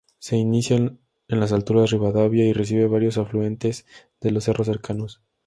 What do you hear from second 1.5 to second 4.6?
Alturas Rivadavia y recibe varios afluentes de los